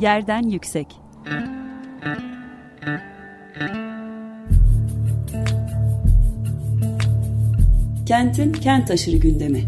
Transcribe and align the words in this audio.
Yerden 0.00 0.42
Yüksek. 0.42 0.86
Kentin 8.06 8.52
kent 8.52 8.90
aşırı 8.90 9.16
gündemi. 9.16 9.64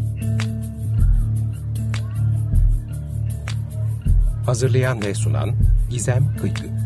Hazırlayan 4.46 5.02
ve 5.02 5.14
sunan 5.14 5.50
Gizem 5.90 6.36
Kıykı 6.40 6.79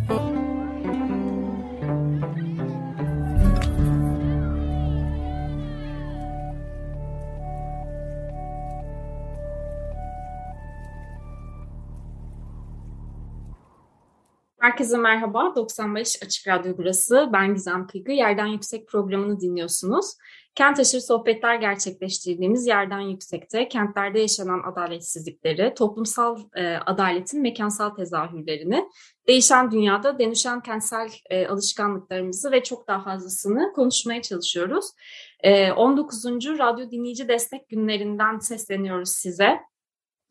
Herkese 14.75 14.96
merhaba. 14.96 15.53
95 15.57 16.23
Açık 16.23 16.49
Radyo 16.49 16.75
burası. 16.79 17.31
Ben 17.32 17.55
Gizem 17.55 17.87
Kıygı. 17.87 18.13
Yerden 18.13 18.46
Yüksek 18.46 18.89
programını 18.89 19.41
dinliyorsunuz. 19.41 20.07
Kent 20.55 20.81
aşırı 20.81 21.01
sohbetler 21.01 21.55
gerçekleştirdiğimiz 21.55 22.67
Yerden 22.67 23.01
Yüksek'te 23.01 23.68
kentlerde 23.68 24.21
yaşanan 24.21 24.63
adaletsizlikleri, 24.73 25.75
toplumsal 25.75 26.39
e, 26.57 26.77
adaletin 26.77 27.43
mekansal 27.43 27.91
tezahürlerini, 27.91 28.89
değişen 29.29 29.71
dünyada 29.71 30.18
dönüşen 30.18 30.61
kentsel 30.61 31.11
e, 31.31 31.46
alışkanlıklarımızı 31.46 32.53
ve 32.53 32.62
çok 32.62 32.89
daha 32.89 33.05
fazlasını 33.05 33.73
konuşmaya 33.73 34.23
çalışıyoruz. 34.23 34.87
E, 35.41 35.73
19. 35.73 36.25
Radyo 36.59 36.91
Dinleyici 36.91 37.29
Destek 37.29 37.69
Günlerinden 37.69 38.39
sesleniyoruz 38.39 39.11
size. 39.11 39.61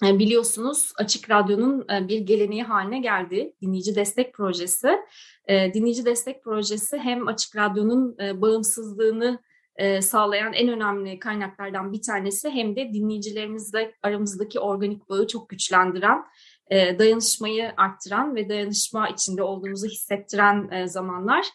E, 0.05 0.19
biliyorsunuz 0.19 0.93
Açık 0.97 1.29
Radyo'nun 1.29 1.85
e, 1.89 2.07
bir 2.07 2.19
geleneği 2.19 2.63
haline 2.63 2.99
geldi 2.99 3.53
dinleyici 3.61 3.95
destek 3.95 4.33
projesi. 4.33 4.99
E, 5.47 5.73
dinleyici 5.73 6.05
destek 6.05 6.43
projesi 6.43 6.97
hem 6.97 7.27
Açık 7.27 7.55
Radyo'nun 7.55 8.17
bağımsızlığını 8.17 9.39
sağlayan 10.01 10.53
en 10.53 10.69
önemli 10.69 11.19
kaynaklardan 11.19 11.93
bir 11.93 12.01
tanesi 12.01 12.49
hem 12.49 12.75
de 12.75 12.93
dinleyicilerimizle 12.93 13.93
aramızdaki 14.03 14.59
organik 14.59 15.09
bağı 15.09 15.27
çok 15.27 15.49
güçlendiren, 15.49 16.23
dayanışmayı 16.71 17.73
arttıran 17.77 18.35
ve 18.35 18.49
dayanışma 18.49 19.09
içinde 19.09 19.43
olduğumuzu 19.43 19.87
hissettiren 19.87 20.85
zamanlar. 20.85 21.45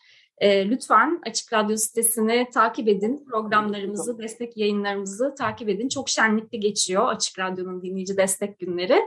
E, 0.40 0.70
lütfen 0.70 1.20
Açık 1.26 1.52
Radyo 1.52 1.76
sitesini 1.76 2.46
takip 2.54 2.88
edin. 2.88 3.24
Programlarımızı, 3.30 4.18
destek 4.18 4.56
yayınlarımızı 4.56 5.34
takip 5.38 5.68
edin. 5.68 5.88
Çok 5.88 6.08
şenlikli 6.08 6.60
geçiyor 6.60 7.08
Açık 7.08 7.38
Radyo'nun 7.38 7.82
dinleyici 7.82 8.16
destek 8.16 8.58
günleri. 8.58 9.00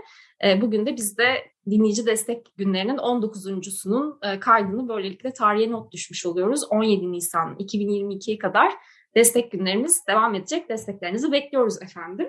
E, 0.46 0.62
bugün 0.62 0.86
de 0.86 0.96
biz 0.96 1.18
de 1.18 1.36
dinleyici 1.70 2.06
destek 2.06 2.58
günlerinin 2.58 2.98
19.sunun 2.98 4.20
e, 4.24 4.40
kaydını 4.40 4.90
böylelikle 4.90 5.34
tarihe 5.34 5.72
not 5.72 5.92
düşmüş 5.92 6.26
oluyoruz. 6.26 6.64
17 6.70 7.12
Nisan 7.12 7.56
2022'ye 7.56 8.38
kadar 8.38 8.74
destek 9.16 9.52
günlerimiz 9.52 10.08
devam 10.08 10.36
edecek. 10.36 10.70
Desteklerinizi 10.70 11.32
bekliyoruz 11.32 11.82
efendim. 11.82 12.28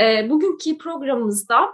E, 0.00 0.30
bugünkü 0.30 0.78
programımızda 0.78 1.70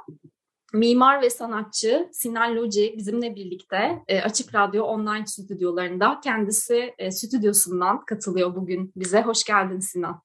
Mimar 0.76 1.22
ve 1.22 1.30
sanatçı 1.30 2.08
Sinan 2.12 2.56
Loci 2.56 2.94
bizimle 2.96 3.34
birlikte 3.34 4.02
e, 4.08 4.20
Açık 4.20 4.54
Radyo 4.54 4.84
online 4.84 5.26
stüdyolarında 5.26 6.20
kendisi 6.24 6.94
e, 6.98 7.10
stüdyosundan 7.10 8.04
katılıyor 8.04 8.54
bugün 8.54 8.92
bize. 8.96 9.22
Hoş 9.22 9.44
geldin 9.44 9.80
Sinan. 9.80 10.22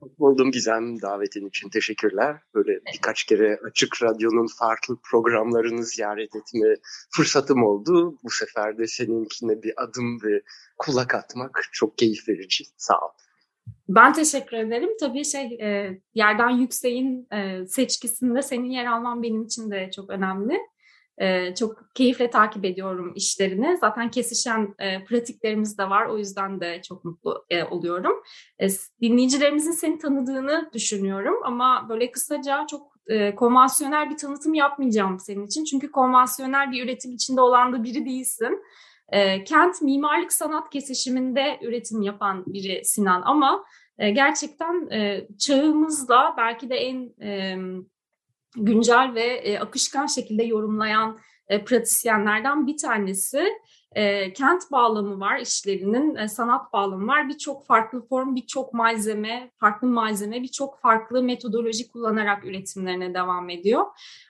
Hoş 0.00 0.18
buldum 0.18 0.50
Gizem. 0.52 1.02
Davetin 1.02 1.48
için 1.48 1.68
teşekkürler. 1.68 2.36
Böyle 2.54 2.80
birkaç 2.94 3.24
kere 3.24 3.60
Açık 3.64 4.02
Radyo'nun 4.02 4.46
farklı 4.58 4.98
programlarını 5.10 5.84
ziyaret 5.84 6.36
etme 6.36 6.76
fırsatım 7.16 7.62
oldu. 7.62 8.18
Bu 8.24 8.30
sefer 8.30 8.78
de 8.78 8.86
seninkine 8.86 9.62
bir 9.62 9.72
adım 9.76 10.22
ve 10.22 10.42
kulak 10.78 11.14
atmak 11.14 11.68
çok 11.72 11.98
keyif 11.98 12.28
verici. 12.28 12.64
Sağ 12.76 12.98
ol. 12.98 13.10
Ben 13.88 14.12
teşekkür 14.12 14.56
ederim. 14.56 14.90
Tabii 15.00 15.24
şey 15.24 15.58
e, 15.60 16.00
yerden 16.14 16.50
yükseğin 16.50 17.28
e, 17.32 17.66
seçkisinde 17.66 18.42
senin 18.42 18.70
yer 18.70 18.86
alman 18.86 19.22
benim 19.22 19.42
için 19.42 19.70
de 19.70 19.90
çok 19.90 20.10
önemli. 20.10 20.58
E, 21.18 21.54
çok 21.54 21.94
keyifle 21.94 22.30
takip 22.30 22.64
ediyorum 22.64 23.12
işlerini. 23.16 23.76
Zaten 23.80 24.10
kesişen 24.10 24.74
e, 24.78 25.04
pratiklerimiz 25.04 25.78
de 25.78 25.90
var. 25.90 26.06
O 26.06 26.18
yüzden 26.18 26.60
de 26.60 26.82
çok 26.82 27.04
mutlu 27.04 27.44
e, 27.50 27.64
oluyorum. 27.64 28.22
E, 28.60 28.68
dinleyicilerimizin 29.00 29.72
seni 29.72 29.98
tanıdığını 29.98 30.70
düşünüyorum. 30.72 31.34
Ama 31.44 31.86
böyle 31.88 32.10
kısaca 32.10 32.66
çok 32.70 32.92
e, 33.06 33.34
konvansiyonel 33.34 34.10
bir 34.10 34.16
tanıtım 34.16 34.54
yapmayacağım 34.54 35.20
senin 35.20 35.46
için. 35.46 35.64
Çünkü 35.64 35.90
konvansiyonel 35.90 36.72
bir 36.72 36.84
üretim 36.84 37.14
içinde 37.14 37.40
olan 37.40 37.72
da 37.72 37.84
biri 37.84 38.04
değilsin. 38.04 38.62
E, 39.12 39.44
kent 39.44 39.82
mimarlık 39.82 40.32
sanat 40.32 40.70
kesişiminde 40.70 41.58
üretim 41.62 42.02
yapan 42.02 42.44
biri 42.46 42.80
Sinan 42.84 43.22
ama 43.24 43.64
e, 43.98 44.10
gerçekten 44.10 44.90
e, 44.90 45.26
çağımızda 45.38 46.34
belki 46.36 46.70
de 46.70 46.74
en 46.74 47.22
e, 47.22 47.56
güncel 48.56 49.12
ve 49.14 49.24
e, 49.24 49.58
akışkan 49.58 50.06
şekilde 50.06 50.42
yorumlayan 50.42 51.18
e, 51.48 51.64
pratisyenlerden 51.64 52.66
bir 52.66 52.76
tanesi. 52.76 53.48
E, 53.94 54.32
kent 54.32 54.72
bağlamı 54.72 55.20
var 55.20 55.38
işlerinin, 55.38 56.16
e, 56.16 56.28
sanat 56.28 56.72
bağlamı 56.72 57.06
var. 57.06 57.28
Birçok 57.28 57.66
farklı 57.66 58.06
form, 58.06 58.36
birçok 58.36 58.74
malzeme, 58.74 59.50
farklı 59.56 59.88
malzeme, 59.88 60.42
birçok 60.42 60.80
farklı 60.80 61.22
metodoloji 61.22 61.90
kullanarak 61.90 62.44
üretimlerine 62.44 63.14
devam 63.14 63.50
ediyor. 63.50 63.84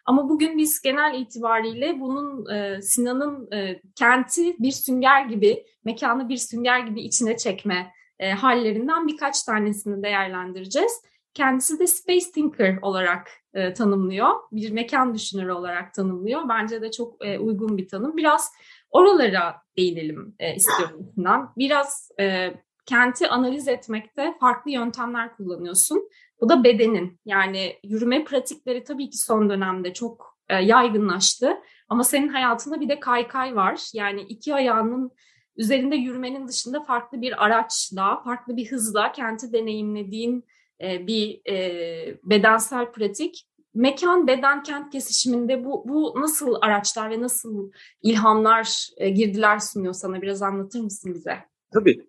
Ama 0.04 0.28
bugün 0.28 0.58
biz 0.58 0.80
genel 0.80 1.20
itibariyle 1.20 2.00
bunun 2.00 2.50
e, 2.54 2.82
Sinan'ın 2.82 3.52
e, 3.52 3.80
kenti 3.96 4.56
bir 4.58 4.72
sünger 4.72 5.24
gibi, 5.24 5.64
mekanı 5.84 6.28
bir 6.28 6.36
sünger 6.36 6.78
gibi 6.78 7.02
içine 7.02 7.36
çekme 7.36 7.92
e, 8.18 8.32
hallerinden 8.32 9.06
birkaç 9.06 9.42
tanesini 9.42 10.02
değerlendireceğiz. 10.02 10.92
Kendisi 11.34 11.78
de 11.78 11.86
Space 11.86 12.30
Thinker 12.34 12.78
olarak 12.82 13.30
e, 13.54 13.72
tanımlıyor. 13.72 14.28
Bir 14.52 14.70
mekan 14.70 15.14
düşünürü 15.14 15.52
olarak 15.52 15.94
tanımlıyor. 15.94 16.48
Bence 16.48 16.82
de 16.82 16.90
çok 16.90 17.26
e, 17.26 17.38
uygun 17.38 17.78
bir 17.78 17.88
tanım. 17.88 18.16
Biraz 18.16 18.52
oralara 18.92 19.56
değinelim 19.76 20.34
e, 20.38 20.54
istiyorum. 20.54 21.12
Biraz 21.56 22.10
e, 22.20 22.54
kenti 22.86 23.28
analiz 23.28 23.68
etmekte 23.68 24.34
farklı 24.40 24.70
yöntemler 24.70 25.36
kullanıyorsun. 25.36 26.08
Bu 26.40 26.48
da 26.48 26.64
bedenin 26.64 27.20
yani 27.24 27.76
yürüme 27.84 28.24
pratikleri 28.24 28.84
tabii 28.84 29.10
ki 29.10 29.18
son 29.18 29.50
dönemde 29.50 29.92
çok 29.92 30.38
e, 30.48 30.54
yaygınlaştı. 30.54 31.56
Ama 31.88 32.04
senin 32.04 32.28
hayatında 32.28 32.80
bir 32.80 32.88
de 32.88 33.00
kaykay 33.00 33.56
var. 33.56 33.80
Yani 33.94 34.20
iki 34.20 34.54
ayağının 34.54 35.12
üzerinde 35.56 35.96
yürümenin 35.96 36.48
dışında 36.48 36.82
farklı 36.84 37.20
bir 37.20 37.44
araçla, 37.44 38.22
farklı 38.22 38.56
bir 38.56 38.70
hızla 38.70 39.12
kenti 39.12 39.52
deneyimlediğin 39.52 40.44
e, 40.82 41.06
bir 41.06 41.40
e, 41.50 42.18
bedensel 42.22 42.92
pratik. 42.92 43.46
Mekan, 43.74 44.26
beden, 44.26 44.62
kent 44.62 44.92
kesişiminde 44.92 45.64
bu, 45.64 45.84
bu 45.88 46.20
nasıl 46.20 46.54
araçlar 46.60 47.10
ve 47.10 47.20
nasıl 47.20 47.70
ilhamlar, 48.02 48.88
e, 48.96 49.10
girdiler 49.10 49.58
sunuyor 49.58 49.94
sana? 49.94 50.22
Biraz 50.22 50.42
anlatır 50.42 50.80
mısın 50.80 51.14
bize? 51.14 51.38
Tabii. 51.72 52.08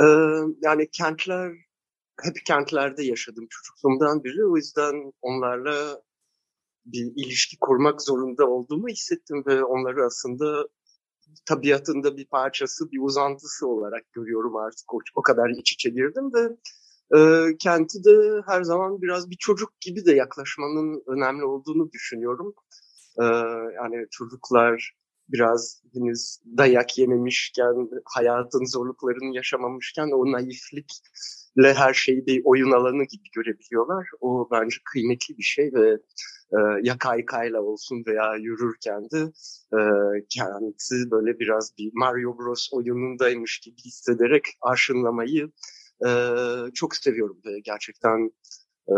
Ee, 0.00 0.04
yani 0.62 0.88
kentler, 0.90 1.52
hep 2.22 2.36
kentlerde 2.46 3.04
yaşadım 3.04 3.46
çocukluğumdan 3.50 4.24
beri. 4.24 4.46
O 4.46 4.56
yüzden 4.56 5.12
onlarla 5.22 6.02
bir 6.86 7.12
ilişki 7.16 7.58
kurmak 7.60 8.02
zorunda 8.02 8.46
olduğumu 8.46 8.88
hissettim 8.88 9.44
ve 9.46 9.64
onları 9.64 10.04
aslında 10.04 10.68
tabiatında 11.46 12.16
bir 12.16 12.26
parçası, 12.26 12.90
bir 12.92 13.00
uzantısı 13.02 13.66
olarak 13.66 14.12
görüyorum 14.12 14.56
artık. 14.56 14.94
O, 14.94 14.98
o 15.14 15.22
kadar 15.22 15.50
iç 15.50 15.72
içe 15.72 15.90
girdim 15.90 16.30
ve 16.34 16.56
e, 17.16 17.18
kenti 17.58 18.04
de 18.04 18.42
her 18.46 18.62
zaman 18.62 19.02
biraz 19.02 19.30
bir 19.30 19.36
çocuk 19.36 19.80
gibi 19.80 20.06
de 20.06 20.12
yaklaşmanın 20.12 21.02
önemli 21.06 21.44
olduğunu 21.44 21.92
düşünüyorum. 21.92 22.54
E, 23.20 23.24
yani 23.74 24.06
çocuklar 24.10 24.94
biraz 25.32 25.82
henüz 25.94 26.38
dayak 26.56 26.98
yememişken, 26.98 27.90
hayatın 28.04 28.64
zorluklarını 28.64 29.36
yaşamamışken 29.36 30.10
o 30.14 30.32
naiflikle 30.32 31.74
her 31.74 31.94
şeyi 31.94 32.26
bir 32.26 32.42
oyun 32.44 32.70
alanı 32.70 33.04
gibi 33.04 33.30
görebiliyorlar. 33.34 34.08
O 34.20 34.48
bence 34.52 34.76
kıymetli 34.92 35.38
bir 35.38 35.42
şey 35.42 35.70
ve 35.74 35.90
e, 36.52 36.58
ya 36.82 36.98
kaykayla 36.98 37.62
olsun 37.62 38.04
veya 38.06 38.34
yürürken 38.36 39.10
de 39.10 39.32
e, 39.76 39.80
kendisi 40.28 41.10
böyle 41.10 41.38
biraz 41.38 41.78
bir 41.78 41.90
Mario 41.94 42.38
Bros 42.38 42.68
oyunundaymış 42.72 43.58
gibi 43.58 43.76
hissederek 43.76 44.44
aşınlamayı 44.62 45.50
e, 46.06 46.10
çok 46.74 46.96
seviyorum 46.96 47.40
ve 47.46 47.60
gerçekten 47.64 48.30
e, 48.88 48.96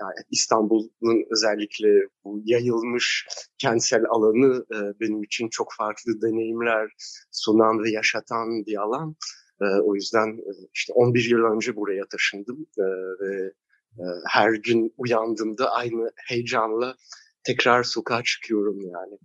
yani 0.00 0.14
İstanbul'un 0.30 1.24
özellikle 1.30 1.88
bu 2.24 2.42
yayılmış 2.44 3.26
kentsel 3.58 4.04
alanı 4.10 4.64
e, 4.74 5.00
benim 5.00 5.22
için 5.22 5.48
çok 5.48 5.68
farklı 5.78 6.22
deneyimler 6.22 6.90
sunan 7.30 7.84
ve 7.84 7.90
yaşatan 7.90 8.66
bir 8.66 8.82
alan. 8.82 9.16
E, 9.60 9.64
o 9.64 9.94
yüzden 9.94 10.28
e, 10.38 10.52
işte 10.74 10.92
11 10.92 11.30
yıl 11.30 11.54
önce 11.54 11.76
buraya 11.76 12.04
taşındım 12.10 12.66
e, 12.78 12.82
ve 13.20 13.52
ee, 13.98 14.02
her 14.28 14.52
gün 14.52 14.94
uyandığımda 14.96 15.70
aynı 15.70 16.10
heyecanla 16.16 16.96
tekrar 17.44 17.82
sokağa 17.82 18.22
çıkıyorum 18.22 18.80
yani. 18.80 19.18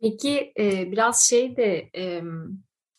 Peki 0.00 0.52
e, 0.58 0.92
biraz 0.92 1.28
şey 1.28 1.56
de 1.56 1.90
e, 1.96 2.22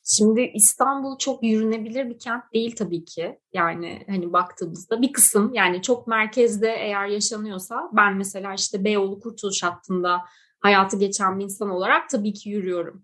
şimdi 0.07 0.41
İstanbul 0.41 1.17
çok 1.17 1.43
yürünebilir 1.43 2.09
bir 2.09 2.19
kent 2.19 2.43
değil 2.53 2.75
tabii 2.75 3.05
ki. 3.05 3.39
Yani 3.53 4.03
hani 4.09 4.33
baktığımızda 4.33 5.01
bir 5.01 5.13
kısım 5.13 5.53
yani 5.53 5.81
çok 5.81 6.07
merkezde 6.07 6.75
eğer 6.79 7.07
yaşanıyorsa 7.07 7.89
ben 7.93 8.15
mesela 8.15 8.53
işte 8.53 8.83
Beyoğlu 8.83 9.19
Kurtuluş 9.19 9.63
hattında 9.63 10.21
hayatı 10.59 10.99
geçen 10.99 11.39
bir 11.39 11.43
insan 11.43 11.69
olarak 11.69 12.09
tabii 12.09 12.33
ki 12.33 12.49
yürüyorum. 12.49 13.03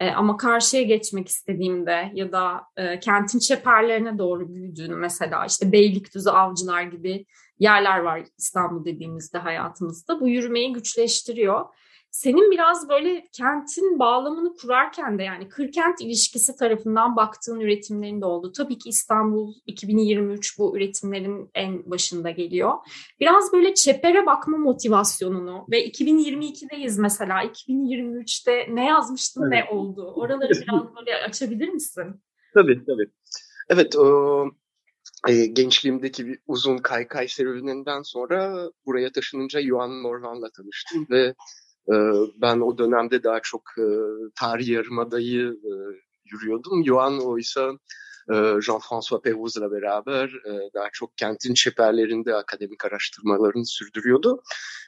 E, 0.00 0.10
ama 0.10 0.36
karşıya 0.36 0.82
geçmek 0.82 1.28
istediğimde 1.28 2.12
ya 2.14 2.32
da 2.32 2.62
e, 2.76 3.00
kentin 3.00 3.38
çeperlerine 3.38 4.18
doğru 4.18 4.54
büyüdüğünü 4.54 4.96
mesela 4.96 5.46
işte 5.46 5.72
Beylikdüzü, 5.72 6.30
Avcılar 6.30 6.82
gibi 6.82 7.26
yerler 7.58 7.98
var 7.98 8.22
İstanbul 8.38 8.84
dediğimizde 8.84 9.38
hayatımızda. 9.38 10.20
Bu 10.20 10.28
yürümeyi 10.28 10.72
güçleştiriyor. 10.72 11.64
Senin 12.10 12.50
biraz 12.50 12.88
böyle 12.88 13.28
kentin 13.32 13.98
bağlamını 13.98 14.54
kurarken 14.56 15.18
de 15.18 15.22
yani 15.22 15.48
kır-kent 15.48 16.00
ilişkisi 16.00 16.56
tarafından 16.56 17.16
baktığın 17.16 17.60
üretimlerin 17.60 18.20
de 18.20 18.24
oldu. 18.24 18.52
Tabii 18.52 18.78
ki 18.78 18.88
İstanbul 18.88 19.54
2023 19.66 20.58
bu 20.58 20.76
üretimlerin 20.76 21.50
en 21.54 21.90
başında 21.90 22.30
geliyor. 22.30 22.72
Biraz 23.20 23.52
böyle 23.52 23.74
çepere 23.74 24.26
bakma 24.26 24.58
motivasyonunu 24.58 25.66
ve 25.70 25.88
2022'deyiz 25.88 27.00
mesela 27.00 27.44
2023'te 27.44 28.66
ne 28.74 28.86
yazmıştın 28.86 29.52
evet. 29.52 29.64
ne 29.70 29.76
oldu? 29.76 30.12
Oraları 30.16 30.50
biraz 30.50 30.96
böyle 30.96 31.16
açabilir 31.16 31.68
misin? 31.68 32.22
Tabii 32.54 32.84
tabii. 32.86 33.10
Evet 33.68 33.96
o 33.96 34.44
e, 35.28 35.46
gençliğimdeki 35.46 36.26
bir 36.26 36.38
uzun 36.46 36.78
kaykay 36.78 37.28
serüveninden 37.28 38.02
sonra 38.02 38.70
buraya 38.86 39.12
taşınınca 39.12 39.60
Yuan 39.60 39.90
Morvan'la 39.90 40.50
tanıştım 40.50 41.06
ve 41.10 41.34
ben 42.36 42.60
o 42.60 42.78
dönemde 42.78 43.22
daha 43.22 43.40
çok 43.40 43.62
e, 43.78 43.86
tarih 44.34 44.68
yarımadayı 44.68 45.46
e, 45.64 45.72
yürüyordum. 46.24 46.82
Yuan 46.82 47.26
oysa 47.26 47.70
e, 48.28 48.34
Jean-François 48.34 49.22
Pérouz'la 49.22 49.72
beraber 49.72 50.30
daha 50.74 50.88
çok 50.92 51.16
kentin 51.16 51.54
çeperlerinde 51.54 52.34
akademik 52.34 52.84
araştırmalarını 52.84 53.66
sürdürüyordu. 53.66 54.42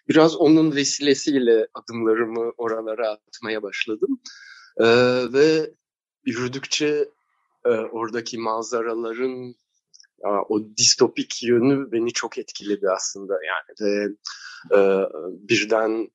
Biraz 0.09 0.37
onun 0.37 0.77
vesilesiyle 0.77 1.67
adımlarımı 1.75 2.53
oralara 2.57 3.11
atmaya 3.11 3.63
başladım. 3.63 4.21
Ve 5.33 5.71
yürüdükçe 6.25 7.09
oradaki 7.93 8.39
manzaraların 8.39 9.55
o 10.49 10.77
distopik 10.77 11.43
yönü 11.43 11.93
beni 11.93 12.13
çok 12.13 12.39
etkiledi 12.39 12.91
aslında 12.91 13.35
yani 13.45 13.81
ve 13.81 14.09
birden 15.49 16.09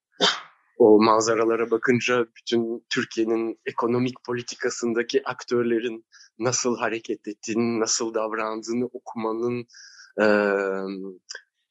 o 0.78 1.02
manzaralara 1.02 1.72
bakınca 1.72 2.26
bütün 2.38 2.86
Türkiye'nin 2.90 3.60
ekonomik 3.66 4.16
politikasındaki 4.26 5.28
aktörlerin 5.28 6.06
nasıl 6.40 6.78
hareket 6.78 7.28
ettiğini, 7.28 7.80
nasıl 7.80 8.14
davrandığını 8.14 8.86
okumanın 8.86 9.66
e, 10.22 10.26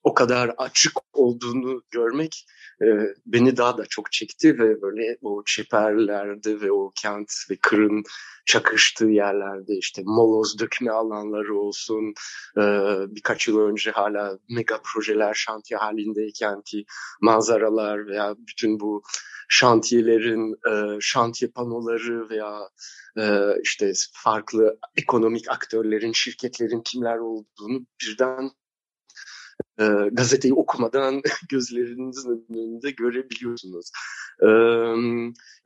o 0.07 0.15
kadar 0.15 0.55
açık 0.59 0.93
olduğunu 1.13 1.83
görmek 1.91 2.47
e, 2.83 2.87
beni 3.27 3.57
daha 3.57 3.79
da 3.79 3.87
çok 3.87 4.13
çekti 4.13 4.59
ve 4.59 4.83
böyle 4.83 5.19
o 5.23 5.43
çeperlerde 5.47 6.61
ve 6.61 6.73
o 6.73 6.93
kent 7.03 7.33
ve 7.51 7.57
kırın 7.63 8.03
çakıştığı 8.47 9.07
yerlerde 9.07 9.77
işte 9.79 10.03
moloz 10.05 10.59
dökme 10.59 10.91
alanları 10.91 11.59
olsun 11.59 12.15
e, 12.57 12.63
birkaç 13.09 13.49
yıl 13.49 13.59
önce 13.59 13.91
hala 13.91 14.39
mega 14.49 14.81
projeler 14.85 15.35
şantiye 15.35 15.79
halindeyken 15.79 16.63
ki 16.63 16.85
manzaralar 17.21 18.07
veya 18.07 18.35
bütün 18.39 18.81
bu 18.81 19.03
şantiyelerin 19.49 20.55
e, 20.71 20.99
şantiye 21.01 21.51
panoları 21.51 22.31
veya 22.31 22.69
e, 23.19 23.55
işte 23.63 23.93
farklı 24.13 24.79
ekonomik 24.97 25.51
aktörlerin, 25.51 26.13
şirketlerin 26.13 26.81
kimler 26.81 27.19
olduğunu 27.19 27.87
birden 28.03 28.51
e, 29.81 29.85
gazeteyi 30.13 30.55
okumadan 30.55 31.23
gözlerinizin 31.51 32.47
önünde 32.51 32.91
görebiliyorsunuz. 32.91 33.91
E, 34.43 34.49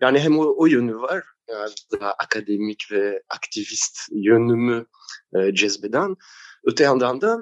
yani 0.00 0.18
hem 0.18 0.38
o, 0.38 0.54
o 0.56 0.66
yönü 0.66 0.96
var, 0.96 1.24
yani 1.48 1.70
daha 1.92 2.12
akademik 2.12 2.88
ve 2.92 3.22
aktivist 3.28 3.98
yönümü 4.12 4.86
e, 5.34 5.54
cezbeden. 5.54 6.16
Öte 6.64 6.84
yandan 6.84 7.20
da 7.20 7.38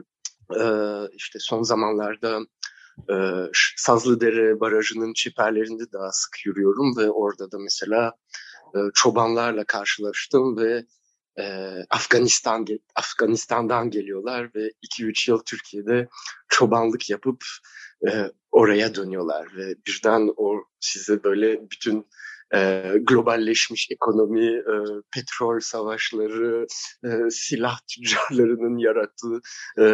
e, 0.61 0.63
işte 1.17 1.39
son 1.43 1.63
zamanlarda 1.63 2.41
e, 3.11 3.15
Sazlıdere 3.77 4.61
Barajı'nın 4.61 5.13
çiperlerinde 5.13 5.93
daha 5.93 6.13
sık 6.13 6.47
yürüyorum 6.47 6.97
ve 6.97 7.11
orada 7.11 7.53
da 7.53 7.59
mesela 7.59 8.13
e, 8.75 8.79
çobanlarla 8.95 9.65
karşılaştım 9.65 10.57
ve 10.57 10.85
e, 11.39 11.45
Afganistan 11.91 12.67
Afganistan'dan 12.95 13.91
geliyorlar 13.91 14.51
ve 14.55 14.73
2-3 14.83 15.31
yıl 15.31 15.39
Türkiye'de 15.39 16.09
çobanlık 16.49 17.11
yapıp 17.11 17.45
e, 18.09 18.11
oraya 18.51 18.95
dönüyorlar 18.95 19.49
ve 19.57 19.75
birden 19.87 20.31
o 20.37 20.65
size 20.81 21.25
böyle 21.25 21.71
bütün 21.71 22.07
e, 22.55 22.93
globalleşmiş 23.01 23.89
ekonomi, 23.91 24.47
e, 24.47 24.75
petrol 25.15 25.61
savaşları, 25.61 26.67
e, 27.05 27.31
silah 27.31 27.79
tüccarlarının 27.87 28.79
yarattığı 28.79 29.41
e, 29.79 29.85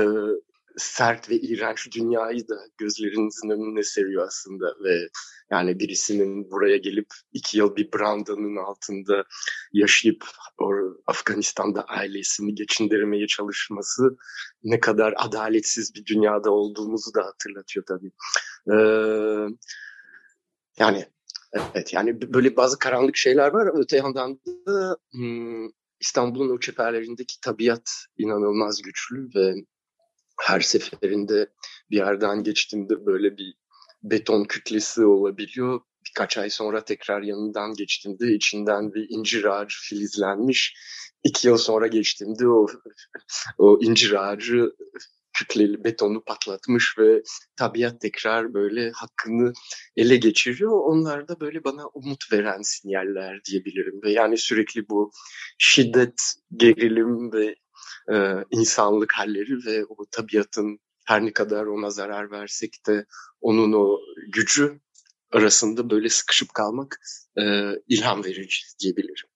sert 0.77 1.31
ve 1.31 1.35
iğrenç 1.35 1.89
dünyayı 1.97 2.49
da 2.49 2.57
gözlerinizin 2.79 3.51
önüne 3.51 3.83
seriyor 3.83 4.27
aslında 4.27 4.75
ve 4.85 5.09
yani 5.51 5.79
birisinin 5.79 6.51
buraya 6.51 6.77
gelip 6.77 7.07
iki 7.33 7.59
yıl 7.59 7.77
bir 7.77 7.93
brandanın 7.93 8.57
altında 8.57 9.25
yaşayıp 9.73 10.25
or 10.59 10.97
Afganistan'da 11.07 11.85
ailesini 11.85 12.55
geçindirmeye 12.55 13.27
çalışması 13.27 14.17
ne 14.63 14.81
kadar 14.81 15.15
adaletsiz 15.17 15.95
bir 15.95 16.07
dünyada 16.07 16.51
olduğumuzu 16.51 17.15
da 17.15 17.25
hatırlatıyor 17.25 17.87
tabii. 17.87 18.11
Ee, 18.73 19.57
yani 20.79 21.07
evet 21.53 21.93
yani 21.93 22.35
böyle 22.35 22.57
bazı 22.57 22.79
karanlık 22.79 23.17
şeyler 23.17 23.53
var. 23.53 23.71
Öte 23.75 23.97
yandan 23.97 24.41
da 24.67 24.97
hmm, 25.13 25.69
İstanbul'un 26.01 26.57
o 26.57 26.61
çeperlerindeki 26.61 27.41
tabiat 27.41 27.91
inanılmaz 28.19 28.83
güçlü 28.83 29.29
ve 29.35 29.55
her 30.41 30.61
seferinde 30.61 31.49
bir 31.91 31.97
yerden 31.97 32.43
geçtiğimde 32.43 33.07
böyle 33.07 33.37
bir 33.37 33.55
beton 34.03 34.45
kütlesi 34.45 35.05
olabiliyor. 35.05 35.81
Birkaç 36.09 36.39
ay 36.39 36.51
sonra 36.51 36.85
tekrar 36.85 37.23
yanından 37.23 37.75
geçtiğimde 37.75 38.35
içinden 38.35 38.95
bir 38.95 39.07
incir 39.09 39.45
ağacı 39.45 39.77
filizlenmiş. 39.81 40.77
İki 41.25 41.49
yıl 41.49 41.57
sonra 41.57 41.87
geçtiğimde 41.87 42.49
o, 42.49 42.67
o 43.59 43.79
incir 43.83 44.13
ağacı 44.13 44.73
kütleli 45.35 45.85
betonu 45.85 46.25
patlatmış 46.25 46.99
ve 46.99 47.23
tabiat 47.57 48.01
tekrar 48.01 48.55
böyle 48.55 48.91
hakkını 48.91 49.53
ele 49.97 50.17
geçiriyor. 50.17 50.81
Onlar 50.85 51.29
da 51.29 51.41
böyle 51.41 51.65
bana 51.65 51.87
umut 51.87 52.33
veren 52.33 52.63
sinyaller 52.63 53.45
diyebilirim. 53.45 54.03
Ve 54.03 54.13
yani 54.13 54.39
sürekli 54.39 54.89
bu 54.89 55.11
şiddet, 55.59 56.35
gerilim 56.57 57.33
ve 57.33 57.55
e, 58.13 58.45
insanlık 58.51 59.13
halleri 59.13 59.67
ve 59.67 59.85
o 59.85 59.97
tabiatın 60.11 60.79
her 61.05 61.25
ne 61.25 61.33
kadar 61.33 61.67
ona 61.67 61.91
zarar 61.91 62.31
versek 62.31 62.87
de 62.87 63.07
onun 63.41 63.73
o 63.73 63.99
gücü 64.33 64.81
arasında 65.33 65.91
böyle 65.91 66.09
sıkışıp 66.09 66.55
kalmak 66.55 67.01
e, 67.39 67.73
ilham 67.89 68.25
verici 68.25 68.59
diyebilirim. 68.81 69.29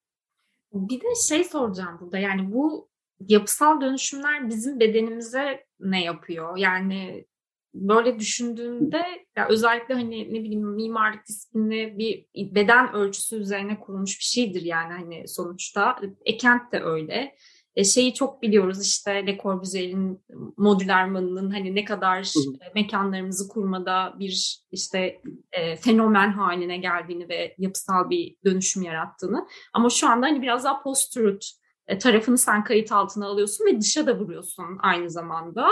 Bir 0.73 1.01
de 1.01 1.15
şey 1.29 1.45
soracağım 1.45 1.99
burada 2.01 2.19
yani 2.19 2.53
bu 2.53 2.91
yapısal 3.21 3.81
dönüşümler 3.81 4.49
bizim 4.49 4.81
bedenimize 4.81 5.67
ne 5.81 6.05
yapıyor? 6.05 6.57
Yani 6.57 7.27
böyle 7.75 8.19
düşündüğünde 8.19 9.03
ya 9.37 9.49
özellikle 9.49 9.95
hani 9.95 10.35
ne 10.35 10.41
bileyim 10.45 10.75
mimarlık 10.75 11.27
disiplini 11.29 11.99
bir 11.99 12.27
beden 12.55 12.95
ölçüsü 12.95 13.37
üzerine 13.37 13.81
kurulmuş 13.81 14.19
bir 14.19 14.25
şeydir 14.25 14.63
yani 14.63 14.93
hani 14.93 15.29
sonuçta. 15.29 16.01
Ekent 16.25 16.73
de 16.73 16.81
öyle. 16.81 17.37
E, 17.79 17.85
şeyi 17.85 18.15
çok 18.15 18.43
biliyoruz 18.43 18.83
işte 18.83 19.27
Le 19.27 19.39
Corbusier'in 19.43 20.21
modüler 20.57 21.09
manının 21.09 21.51
hani 21.51 21.75
ne 21.75 21.85
kadar 21.85 22.25
hı 22.25 22.41
mekanlarımızı 22.75 23.49
kurmada 23.49 24.15
bir 24.19 24.63
işte 24.73 25.21
e, 25.53 25.77
fenomen 25.77 26.33
haline 26.33 26.77
geldiğini 26.77 27.29
ve 27.29 27.55
yapısal 27.59 28.11
bir 28.11 28.37
dönüşüm 28.45 28.83
yarattığını. 28.83 29.47
Ama 29.73 29.91
şu 29.91 30.09
anda 30.09 30.27
hani 30.27 30.43
biraz 30.43 30.65
daha 30.65 30.83
post-truth 30.83 31.47
e, 31.87 31.99
tarafını 31.99 32.39
sen 32.39 32.65
kayıt 32.65 32.93
altına 32.93 33.27
alıyorsun 33.27 33.67
ve 33.67 33.81
dışa 33.81 34.07
da 34.07 34.19
vuruyorsun 34.19 34.65
aynı 34.83 35.11
zamanda. 35.11 35.69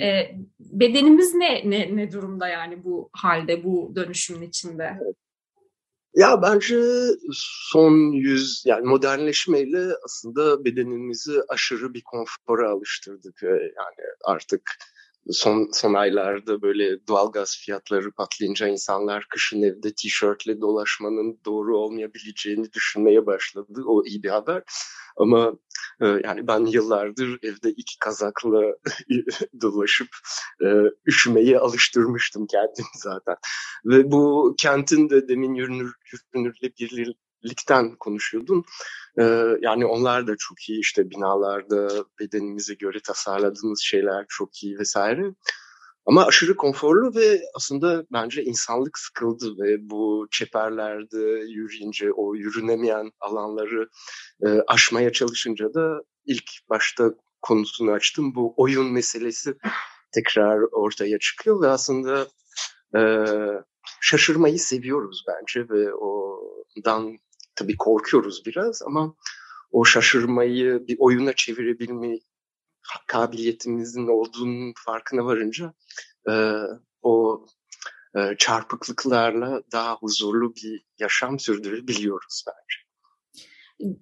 e, 0.00 0.36
bedenimiz 0.60 1.34
ne, 1.34 1.70
ne 1.70 1.96
ne 1.96 2.12
durumda 2.12 2.48
yani 2.48 2.84
bu 2.84 3.10
halde, 3.12 3.64
bu 3.64 3.92
dönüşümün 3.96 4.48
içinde? 4.48 4.98
Ya 6.14 6.42
bence 6.42 6.80
son 7.32 8.12
yüz 8.12 8.62
yani 8.66 8.86
modernleşmeyle 8.86 9.92
aslında 10.04 10.64
bedenimizi 10.64 11.32
aşırı 11.48 11.94
bir 11.94 12.02
konfora 12.02 12.70
alıştırdık. 12.70 13.42
Yani 13.42 14.08
artık 14.24 14.62
son 15.30 15.68
son 15.72 15.94
aylarda 15.94 16.62
böyle 16.62 17.06
doğalgaz 17.08 17.56
fiyatları 17.64 18.12
patlayınca 18.12 18.68
insanlar 18.68 19.26
kışın 19.30 19.62
evde 19.62 19.94
tişörtle 19.94 20.60
dolaşmanın 20.60 21.40
doğru 21.44 21.78
olmayabileceğini 21.78 22.72
düşünmeye 22.72 23.26
başladı. 23.26 23.82
O 23.86 24.04
iyi 24.04 24.22
bir 24.22 24.30
haber. 24.30 24.62
Ama 25.16 25.52
e, 26.00 26.06
yani 26.06 26.46
ben 26.46 26.66
yıllardır 26.66 27.38
evde 27.42 27.70
iki 27.70 27.98
kazakla 27.98 28.62
dolaşıp 29.62 30.08
e, 30.64 30.66
üşümeyi 31.06 31.58
alıştırmıştım 31.58 32.46
kendim 32.46 32.86
zaten. 32.96 33.36
Ve 33.84 34.10
bu 34.10 34.54
kentin 34.58 35.10
de 35.10 35.28
demin 35.28 35.54
yürünür, 35.54 35.94
yürünürlebilirlikten 37.42 37.96
konuşuyordun. 37.96 38.64
E, 39.18 39.22
yani 39.60 39.86
onlar 39.86 40.26
da 40.26 40.32
çok 40.38 40.68
iyi 40.68 40.80
işte 40.80 41.10
binalarda 41.10 42.04
bedenimize 42.20 42.74
göre 42.74 42.98
tasarladığımız 43.04 43.80
şeyler 43.82 44.24
çok 44.28 44.62
iyi 44.62 44.78
vesaire. 44.78 45.34
Ama 46.06 46.26
aşırı 46.26 46.56
konforlu 46.56 47.14
ve 47.14 47.40
aslında 47.54 48.04
bence 48.12 48.42
insanlık 48.42 48.98
sıkıldı 48.98 49.54
ve 49.58 49.90
bu 49.90 50.26
çeperlerde 50.30 51.44
yürüyünce 51.48 52.12
o 52.12 52.34
yürünemeyen 52.34 53.10
alanları 53.20 53.88
e, 54.46 54.48
aşmaya 54.66 55.12
çalışınca 55.12 55.74
da 55.74 56.00
ilk 56.26 56.50
başta 56.70 57.10
konusunu 57.42 57.90
açtım. 57.90 58.34
Bu 58.34 58.54
oyun 58.56 58.92
meselesi 58.92 59.54
tekrar 60.12 60.58
ortaya 60.72 61.18
çıkıyor 61.18 61.62
ve 61.62 61.68
aslında 61.68 62.26
e, 62.96 63.00
şaşırmayı 64.00 64.58
seviyoruz 64.58 65.24
bence 65.28 65.68
ve 65.68 65.94
ondan 65.94 67.18
tabii 67.54 67.76
korkuyoruz 67.76 68.42
biraz 68.46 68.82
ama 68.82 69.14
o 69.70 69.84
şaşırmayı 69.84 70.86
bir 70.88 70.96
oyuna 70.98 71.32
çevirebilme 71.32 72.18
kabiliyetimizin 73.06 74.06
olduğunun 74.06 74.72
farkına 74.86 75.24
varınca 75.24 75.74
e, 76.28 76.32
o 77.02 77.46
e, 78.16 78.36
çarpıklıklarla 78.38 79.62
daha 79.72 79.96
huzurlu 79.96 80.54
bir 80.54 80.84
yaşam 80.98 81.38
sürdürebiliyoruz 81.38 82.44
bence. 82.46 82.82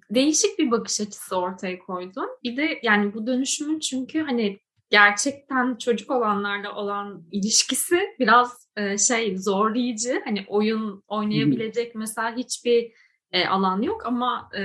Değişik 0.09 0.59
bir 0.59 0.71
bakış 0.71 1.01
açısı 1.01 1.35
ortaya 1.35 1.79
koydun. 1.79 2.29
Bir 2.43 2.57
de 2.57 2.79
yani 2.83 3.13
bu 3.13 3.27
dönüşümün 3.27 3.79
çünkü 3.79 4.19
hani 4.19 4.59
gerçekten 4.89 5.77
çocuk 5.77 6.11
olanlarla 6.11 6.75
olan 6.75 7.23
ilişkisi 7.31 7.99
biraz 8.19 8.67
e, 8.77 8.97
şey 8.97 9.37
zorlayıcı. 9.37 10.21
Hani 10.25 10.45
oyun 10.47 11.03
oynayabilecek 11.07 11.95
mesela 11.95 12.35
hiçbir 12.35 12.91
e, 13.31 13.47
alan 13.47 13.81
yok 13.81 14.05
ama 14.05 14.49
e, 14.57 14.61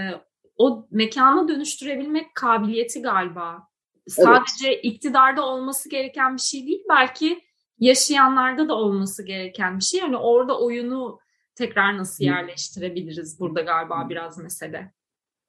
o 0.57 0.89
mekana 0.91 1.49
dönüştürebilmek 1.49 2.35
kabiliyeti 2.35 3.03
galiba 3.03 3.69
sadece 4.09 4.69
evet. 4.69 4.81
iktidarda 4.83 5.47
olması 5.47 5.89
gereken 5.89 6.37
bir 6.37 6.41
şey 6.41 6.67
değil. 6.67 6.83
Belki 6.89 7.41
yaşayanlarda 7.79 8.69
da 8.69 8.75
olması 8.75 9.27
gereken 9.27 9.79
bir 9.79 9.85
şey. 9.85 10.01
Yani 10.01 10.17
orada 10.17 10.61
oyunu 10.61 11.19
tekrar 11.55 11.99
nasıl 11.99 12.25
yerleştirebiliriz 12.25 13.41
burada 13.41 13.61
galiba 13.61 14.07
biraz 14.09 14.39
mesele. 14.39 14.93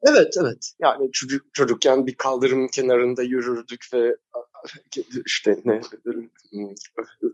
Evet 0.02 0.34
evet 0.42 0.72
yani 0.80 1.12
çocuk 1.12 1.54
çocukken 1.54 2.08
bir 2.08 2.16
kaldırım 2.16 2.68
kenarında 2.68 3.24
yürürdük 3.24 3.86
ve 3.94 4.16
işte 5.26 5.62
ne 5.66 5.82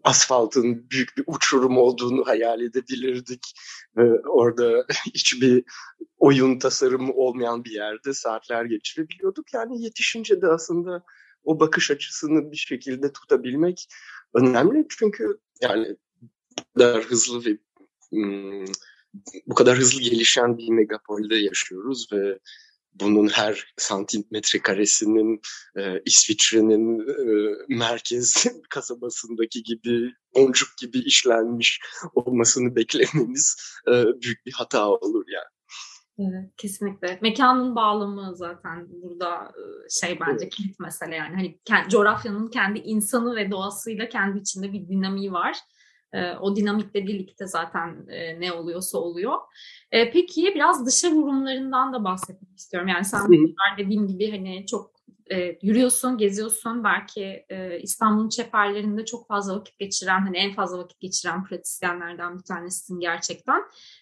asfaltın 0.03 0.89
büyük 0.89 1.17
bir 1.17 1.23
uçurum 1.27 1.77
olduğunu 1.77 2.27
hayal 2.27 2.61
edebilirdik 2.61 3.53
ve 3.97 4.19
orada 4.19 4.85
hiçbir 5.05 5.63
oyun 6.17 6.59
tasarımı 6.59 7.13
olmayan 7.13 7.63
bir 7.63 7.71
yerde 7.71 8.13
saatler 8.13 8.65
geçirebiliyorduk. 8.65 9.53
Yani 9.53 9.83
yetişince 9.83 10.41
de 10.41 10.47
aslında 10.47 11.03
o 11.43 11.59
bakış 11.59 11.91
açısını 11.91 12.51
bir 12.51 12.57
şekilde 12.57 13.13
tutabilmek 13.13 13.87
önemli 14.33 14.85
çünkü 14.89 15.37
yani 15.61 15.95
bu 16.59 16.79
kadar 16.79 17.03
hızlı 17.03 17.45
ve 17.45 17.57
bu 19.47 19.55
kadar 19.55 19.77
hızlı 19.77 20.01
gelişen 20.01 20.57
bir 20.57 20.69
megapolde 20.69 21.35
yaşıyoruz 21.35 22.07
ve 22.13 22.39
bunun 22.93 23.27
her 23.27 23.73
santimetre 23.77 24.61
karesinin 24.61 25.41
e, 25.77 26.01
İsviçre'nin 26.05 26.99
e, 26.99 27.55
merkez 27.69 28.45
kasabasındaki 28.69 29.63
gibi 29.63 30.13
boncuk 30.35 30.77
gibi 30.77 30.99
işlenmiş 30.99 31.79
olmasını 32.15 32.75
beklememiz 32.75 33.55
e, 33.87 33.91
büyük 33.91 34.45
bir 34.45 34.51
hata 34.51 34.89
olur 34.89 35.25
yani. 35.27 35.53
Evet, 36.19 36.51
kesinlikle. 36.57 37.19
Mekanın 37.21 37.75
bağlamı 37.75 38.35
zaten 38.35 38.87
burada 38.89 39.51
şey 39.89 40.19
bence 40.19 40.49
kilit 40.49 40.79
mesele 40.79 41.15
yani. 41.15 41.35
Hani 41.35 41.59
kendi, 41.65 41.89
coğrafyanın 41.89 42.47
kendi 42.47 42.79
insanı 42.79 43.35
ve 43.35 43.51
doğasıyla 43.51 44.09
kendi 44.09 44.39
içinde 44.39 44.73
bir 44.73 44.87
dinamiği 44.87 45.31
var. 45.31 45.57
O 46.41 46.55
dinamikle 46.55 47.07
birlikte 47.07 47.47
zaten 47.47 48.07
ne 48.39 48.53
oluyorsa 48.53 48.97
oluyor. 48.97 49.37
Peki 49.91 50.51
biraz 50.55 50.85
dışa 50.85 51.11
vurumlarından 51.11 51.93
da 51.93 52.03
bahsetmek 52.03 52.57
istiyorum. 52.57 52.87
Yani 52.87 53.05
sen 53.05 53.21
dediğim 53.77 54.07
gibi 54.07 54.31
hani 54.31 54.65
çok 54.65 54.93
e, 55.31 55.57
yürüyorsun, 55.61 56.17
geziyorsun. 56.17 56.83
Belki 56.83 57.45
e, 57.49 57.79
İstanbul'un 57.79 58.29
çeperlerinde 58.29 59.05
çok 59.05 59.27
fazla 59.27 59.55
vakit 59.55 59.79
geçiren, 59.79 60.19
hani 60.19 60.37
en 60.37 60.53
fazla 60.53 60.77
vakit 60.77 60.99
geçiren 60.99 61.43
pratisyenlerden 61.43 62.37
bir 62.37 62.43
tanesisin 62.43 62.99
gerçekten. 62.99 63.61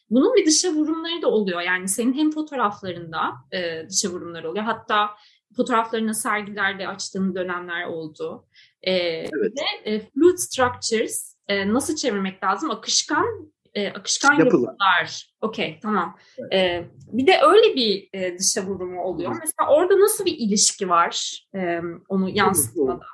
Bunun 0.09 0.35
bir 0.35 0.45
dışa 0.45 0.73
vurumları 0.73 1.21
da 1.21 1.27
oluyor. 1.27 1.61
Yani 1.61 1.87
senin 1.87 2.13
hem 2.13 2.31
fotoğraflarında 2.31 3.31
e, 3.51 3.89
dışa 3.89 4.09
vurumlar 4.09 4.43
oluyor. 4.43 4.65
Hatta 4.65 5.09
fotoğraflarını 5.55 6.15
sergilerde 6.15 6.87
açtığın 6.87 7.35
dönemler 7.35 7.85
oldu. 7.85 8.45
E, 8.81 8.93
evet. 8.93 9.31
Ve 9.33 9.91
e, 9.91 9.99
fluid 9.99 10.37
structures 10.37 11.30
e, 11.47 11.73
nasıl 11.73 11.95
çevirmek 11.95 12.43
lazım? 12.43 12.71
Akışkan 12.71 13.51
e, 13.73 13.89
akışkan 13.89 14.33
Yapılı. 14.33 14.65
yapılar. 14.65 15.33
Okey 15.41 15.79
tamam. 15.81 16.17
Evet. 16.39 16.53
E, 16.53 16.89
bir 17.11 17.27
de 17.27 17.39
öyle 17.43 17.75
bir 17.75 18.09
e, 18.13 18.37
dışa 18.39 18.65
vurumu 18.65 19.01
oluyor. 19.01 19.35
Mesela 19.39 19.69
orada 19.69 19.99
nasıl 19.99 20.25
bir 20.25 20.37
ilişki 20.37 20.89
var 20.89 21.45
e, 21.55 21.79
onu 22.09 22.29
yansıtmada? 22.29 23.05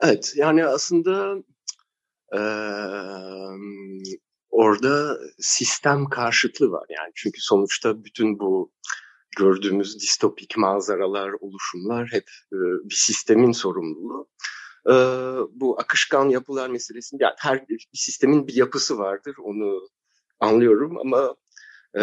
Evet 0.00 0.32
yani 0.36 0.66
aslında 0.66 1.36
e, 2.32 2.40
orada 4.50 5.18
sistem 5.38 6.08
karşıtlığı 6.08 6.70
var 6.70 6.86
yani 6.88 7.12
çünkü 7.14 7.40
sonuçta 7.40 8.04
bütün 8.04 8.38
bu 8.38 8.72
gördüğümüz 9.38 10.00
distopik 10.00 10.56
manzaralar, 10.56 11.30
oluşumlar 11.40 12.08
hep 12.12 12.30
e, 12.52 12.56
bir 12.90 12.94
sistemin 12.94 13.52
sorumluluğu 13.52 14.28
e, 14.86 14.94
bu 15.52 15.80
akışkan 15.80 16.28
yapılar 16.28 16.70
meselesinde 16.70 17.24
yani 17.24 17.34
her 17.38 17.68
bir 17.68 17.88
sistemin 17.92 18.46
bir 18.46 18.54
yapısı 18.54 18.98
vardır 18.98 19.34
onu 19.42 19.88
anlıyorum 20.40 20.98
ama 20.98 21.34
e, 21.98 22.02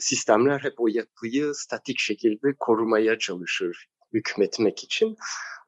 sistemler 0.00 0.60
hep 0.60 0.74
o 0.78 0.88
yapıyı 0.88 1.54
statik 1.54 1.98
şekilde 1.98 2.54
korumaya 2.58 3.18
çalışır 3.18 3.88
hükmetmek 4.12 4.84
için. 4.84 5.16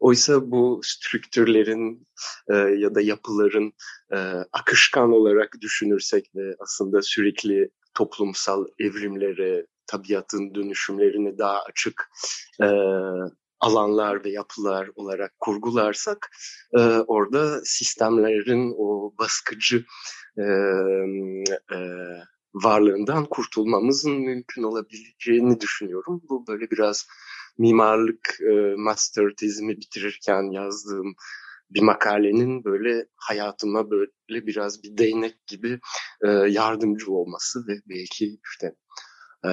Oysa 0.01 0.51
bu 0.51 0.81
strüktürlerin 0.85 2.09
e, 2.51 2.55
ya 2.57 2.95
da 2.95 3.01
yapıların 3.01 3.73
e, 4.13 4.17
akışkan 4.53 5.13
olarak 5.13 5.57
düşünürsek 5.61 6.31
ve 6.35 6.55
aslında 6.59 7.03
sürekli 7.03 7.71
toplumsal 7.95 8.67
evrimlere, 8.79 9.67
tabiatın 9.87 10.55
dönüşümlerini 10.55 11.39
daha 11.39 11.63
açık 11.63 12.11
e, 12.63 12.67
alanlar 13.61 14.25
ve 14.25 14.31
yapılar 14.31 14.91
olarak 14.95 15.33
kurgularsak 15.41 16.31
e, 16.73 16.81
orada 17.07 17.61
sistemlerin 17.65 18.75
o 18.79 19.13
baskıcı 19.19 19.85
e, 20.39 20.43
e, 21.73 21.79
varlığından 22.55 23.25
kurtulmamızın 23.25 24.13
mümkün 24.13 24.63
olabileceğini 24.63 25.61
düşünüyorum. 25.61 26.23
Bu 26.29 26.47
böyle 26.47 26.71
biraz 26.71 27.07
mimarlık 27.59 28.39
e, 28.41 28.75
master 28.77 29.31
tezimi 29.37 29.77
bitirirken 29.77 30.43
yazdığım 30.53 31.15
bir 31.71 31.83
makalenin 31.83 32.65
böyle 32.65 33.07
hayatıma 33.17 33.91
böyle 33.91 34.47
biraz 34.47 34.83
bir 34.83 34.99
değnek 34.99 35.47
gibi 35.47 35.81
e, 36.25 36.29
yardımcı 36.29 37.13
olması 37.13 37.67
ve 37.69 37.73
belki 37.89 38.39
işte 38.51 38.75
e, 39.45 39.51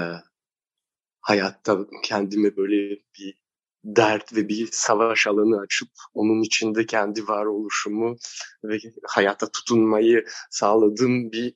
hayatta 1.22 1.79
kendime 2.03 2.57
böyle 2.57 2.95
bir 3.19 3.43
dert 3.84 4.36
ve 4.36 4.50
bir 4.50 4.70
savaş 4.72 5.28
alanı 5.28 5.60
açıp 5.60 5.90
onun 6.13 6.42
içinde 6.42 6.86
kendi 6.86 7.28
varoluşumu 7.28 8.16
ve 8.63 8.78
hayata 9.08 9.52
tutunmayı 9.52 10.25
sağladığım 10.50 11.32
bir 11.32 11.54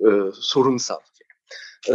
e, 0.00 0.10
sorunsal. 0.34 0.98
Ee, 1.88 1.94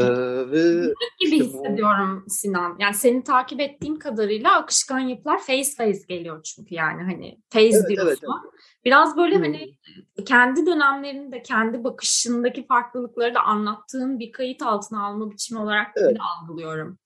ve 0.51 0.93
gibi 1.19 1.35
işte 1.35 1.45
hissediyorum 1.45 2.23
bu... 2.25 2.29
Sinan. 2.29 2.75
Yani 2.79 2.93
seni 2.93 3.23
takip 3.23 3.59
ettiğim 3.59 3.99
kadarıyla 3.99 4.55
akışkan 4.55 4.99
yapılar 4.99 5.39
face 5.39 5.71
face 5.77 6.01
geliyor 6.07 6.43
çünkü 6.43 6.75
yani 6.75 7.03
hani 7.03 7.37
face 7.49 7.77
evet, 7.77 7.89
diyorsun. 7.89 8.07
Evet, 8.07 8.19
evet. 8.23 8.53
Biraz 8.85 9.17
böyle 9.17 9.35
hmm. 9.35 9.43
hani 9.43 9.77
kendi 10.25 10.65
dönemlerinde 10.65 11.41
kendi 11.41 11.83
bakışındaki 11.83 12.67
farklılıkları 12.67 13.35
da 13.35 13.41
anlattığın 13.41 14.19
bir 14.19 14.31
kayıt 14.31 14.61
altına 14.61 15.05
alma 15.05 15.31
biçimi 15.31 15.59
olarak 15.59 15.87
evet. 15.95 16.17
algılıyorum. 16.19 16.97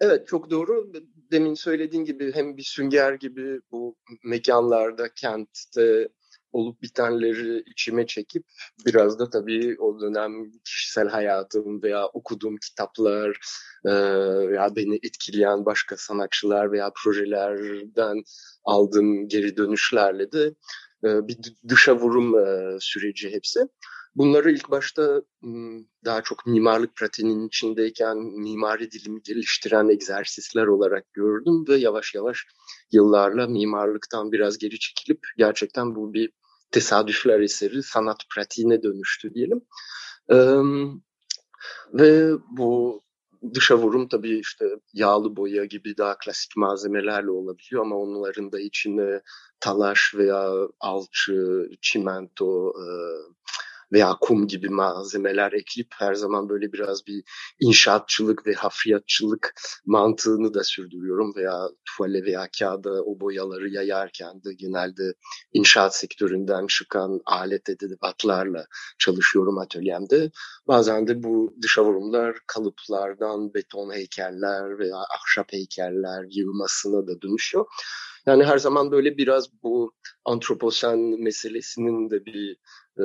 Evet 0.00 0.26
çok 0.26 0.50
doğru. 0.50 0.92
Demin 1.30 1.54
söylediğin 1.54 2.04
gibi 2.04 2.32
hem 2.34 2.56
bir 2.56 2.62
sünger 2.62 3.12
gibi 3.12 3.60
bu 3.72 3.96
mekanlarda, 4.24 5.14
kentte 5.14 6.08
olup 6.52 6.82
bitenleri 6.82 7.62
içime 7.66 8.06
çekip 8.06 8.44
biraz 8.86 9.18
da 9.18 9.30
tabii 9.30 9.76
o 9.78 10.00
dönem 10.00 10.32
kişisel 10.64 11.08
hayatım 11.08 11.82
veya 11.82 12.06
okuduğum 12.06 12.56
kitaplar 12.56 13.38
e, 13.84 13.92
veya 14.48 14.76
beni 14.76 14.94
etkileyen 14.94 15.64
başka 15.66 15.96
sanatçılar 15.96 16.72
veya 16.72 16.92
projelerden 17.04 18.22
aldığım 18.64 19.28
geri 19.28 19.56
dönüşlerle 19.56 20.32
de 20.32 20.54
bir 21.04 21.36
dışa 21.68 21.96
vurum 21.96 22.34
süreci 22.80 23.30
hepsi. 23.30 23.60
Bunları 24.16 24.50
ilk 24.50 24.70
başta 24.70 25.22
daha 26.04 26.22
çok 26.22 26.46
mimarlık 26.46 26.96
pratiğinin 26.96 27.48
içindeyken 27.48 28.16
mimari 28.18 28.90
dilimi 28.90 29.22
geliştiren 29.22 29.88
egzersizler 29.88 30.66
olarak 30.66 31.12
gördüm 31.12 31.64
ve 31.68 31.76
yavaş 31.76 32.14
yavaş 32.14 32.46
yıllarla 32.92 33.46
mimarlıktan 33.46 34.32
biraz 34.32 34.58
geri 34.58 34.78
çekilip 34.78 35.20
gerçekten 35.38 35.94
bu 35.94 36.12
bir 36.12 36.30
tesadüfler 36.70 37.40
eseri 37.40 37.82
sanat 37.82 38.18
pratiğine 38.34 38.82
dönüştü 38.82 39.34
diyelim. 39.34 39.60
ve 41.92 42.32
bu 42.50 43.02
dışa 43.54 43.78
vurum 43.78 44.08
tabii 44.08 44.38
işte 44.38 44.64
yağlı 44.92 45.36
boya 45.36 45.64
gibi 45.64 45.96
daha 45.96 46.18
klasik 46.18 46.56
malzemelerle 46.56 47.30
olabiliyor 47.30 47.82
ama 47.82 47.96
onların 47.96 48.52
da 48.52 48.60
içine 48.60 49.20
talaş 49.60 50.14
veya 50.14 50.52
alçı, 50.80 51.70
çimento, 51.82 52.70
e, 52.70 52.86
veya 53.94 54.16
kum 54.20 54.46
gibi 54.46 54.68
malzemeler 54.68 55.52
ekleyip 55.52 55.88
her 55.98 56.14
zaman 56.14 56.48
böyle 56.48 56.72
biraz 56.72 57.06
bir 57.06 57.24
inşaatçılık 57.60 58.46
ve 58.46 58.52
hafriyatçılık 58.52 59.54
mantığını 59.86 60.54
da 60.54 60.64
sürdürüyorum 60.64 61.32
veya 61.36 61.68
tuvale 61.84 62.24
veya 62.24 62.48
kağıda 62.58 63.02
o 63.04 63.20
boyaları 63.20 63.68
yayarken 63.68 64.44
de 64.44 64.54
genelde 64.54 65.14
inşaat 65.52 65.96
sektöründen 65.96 66.66
çıkan 66.66 67.20
alet 67.26 67.68
edevatlarla 67.68 68.66
çalışıyorum 68.98 69.58
atölyemde. 69.58 70.30
Bazen 70.68 71.06
de 71.06 71.22
bu 71.22 71.54
dışa 71.62 71.84
vurumlar 71.84 72.36
kalıplardan 72.46 73.54
beton 73.54 73.94
heykeller 73.94 74.78
veya 74.78 74.96
ahşap 74.96 75.52
heykeller 75.52 76.24
yığmasına 76.30 77.06
da 77.06 77.22
dönüşüyor. 77.22 77.66
Yani 78.26 78.44
her 78.44 78.58
zaman 78.58 78.90
böyle 78.90 79.16
biraz 79.16 79.62
bu 79.62 79.92
antroposen 80.24 80.98
meselesinin 80.98 82.10
de 82.10 82.26
bir 82.26 82.56
e, 82.98 83.04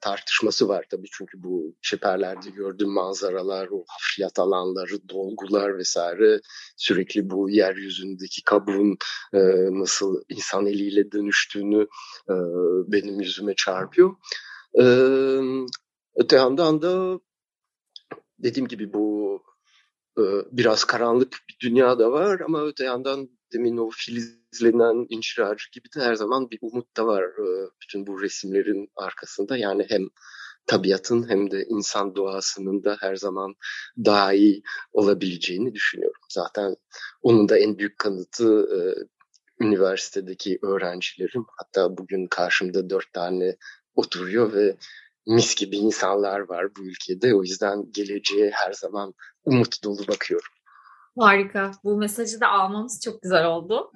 tartışması 0.00 0.68
var 0.68 0.86
tabii 0.90 1.06
çünkü 1.12 1.42
bu 1.42 1.74
çeperlerde 1.82 2.50
gördüğüm 2.50 2.90
manzaralar, 2.90 3.68
o 3.70 3.84
hafriyat 3.88 4.38
alanları, 4.38 5.08
dolgular 5.08 5.78
vesaire 5.78 6.40
sürekli 6.76 7.30
bu 7.30 7.50
yeryüzündeki 7.50 8.44
kabuğun 8.44 8.96
e, 9.34 9.40
nasıl 9.80 10.22
insan 10.28 10.66
eliyle 10.66 11.12
dönüştüğünü 11.12 11.82
e, 12.30 12.34
benim 12.92 13.20
yüzüme 13.20 13.54
çarpıyor. 13.54 14.16
E, 14.80 14.84
öte 16.16 16.36
yandan 16.36 16.82
da 16.82 17.20
dediğim 18.38 18.68
gibi 18.68 18.92
bu 18.92 19.42
biraz 20.52 20.84
karanlık 20.84 21.36
bir 21.48 21.68
dünya 21.68 21.98
da 21.98 22.12
var 22.12 22.40
ama 22.40 22.66
öte 22.66 22.84
yandan 22.84 23.28
demin 23.52 23.76
o 23.76 23.90
filizlenen 23.90 25.06
ağacı 25.40 25.70
gibi 25.72 25.88
de 25.96 26.00
her 26.00 26.14
zaman 26.14 26.50
bir 26.50 26.58
umut 26.62 26.96
da 26.96 27.06
var 27.06 27.22
e, 27.24 27.70
bütün 27.82 28.06
bu 28.06 28.22
resimlerin 28.22 28.88
arkasında. 28.96 29.56
Yani 29.56 29.86
hem 29.88 30.08
tabiatın 30.66 31.28
hem 31.28 31.50
de 31.50 31.64
insan 31.64 32.16
doğasının 32.16 32.84
da 32.84 32.96
her 33.00 33.16
zaman 33.16 33.54
daha 34.04 34.32
iyi 34.32 34.62
olabileceğini 34.92 35.74
düşünüyorum. 35.74 36.20
Zaten 36.28 36.76
onun 37.22 37.48
da 37.48 37.58
en 37.58 37.78
büyük 37.78 37.98
kanıtı 37.98 38.68
e, 38.76 38.78
üniversitedeki 39.64 40.58
öğrencilerim. 40.62 41.46
Hatta 41.56 41.98
bugün 41.98 42.26
karşımda 42.26 42.90
dört 42.90 43.12
tane 43.12 43.56
oturuyor 43.94 44.52
ve 44.52 44.76
mis 45.26 45.54
gibi 45.54 45.76
insanlar 45.76 46.40
var 46.40 46.76
bu 46.76 46.82
ülkede. 46.82 47.34
O 47.34 47.42
yüzden 47.42 47.92
geleceğe 47.92 48.50
her 48.50 48.72
zaman 48.72 49.14
umut 49.44 49.84
dolu 49.84 50.08
bakıyorum. 50.08 50.52
Harika. 51.18 51.72
Bu 51.84 51.96
mesajı 51.96 52.40
da 52.40 52.48
almamız 52.48 53.00
çok 53.04 53.22
güzel 53.22 53.46
oldu. 53.46 53.92